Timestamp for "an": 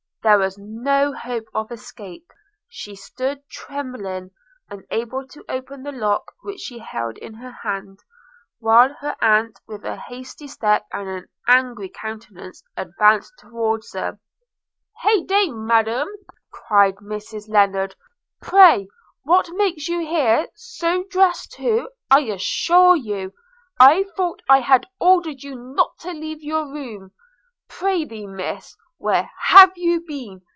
11.09-11.27